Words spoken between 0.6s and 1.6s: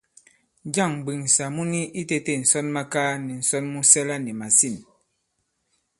Njâŋ m̀mbwèŋsà